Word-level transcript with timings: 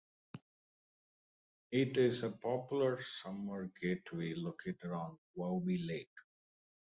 It 1.71 1.95
is 1.95 2.23
a 2.23 2.31
popular 2.31 2.99
summer 2.99 3.69
getaway 3.79 4.33
located 4.33 4.89
on 4.91 5.15
Waubee 5.37 5.85
lake. 5.87 6.17